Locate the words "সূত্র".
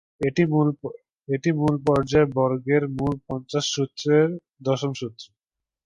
4.99-5.25